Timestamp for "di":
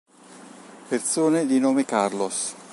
1.45-1.59